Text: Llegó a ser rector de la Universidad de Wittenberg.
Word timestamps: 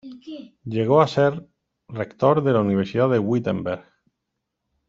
Llegó 0.63 0.99
a 0.99 1.07
ser 1.07 1.47
rector 1.87 2.43
de 2.43 2.53
la 2.53 2.61
Universidad 2.61 3.07
de 3.07 3.19
Wittenberg. 3.19 3.85